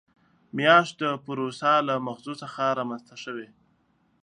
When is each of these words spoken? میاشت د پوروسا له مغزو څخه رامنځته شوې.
میاشت 0.55 0.93
د 1.01 1.03
پوروسا 1.25 1.73
له 1.87 1.95
مغزو 2.07 2.33
څخه 2.43 2.63
رامنځته 2.79 3.15
شوې. 3.23 3.47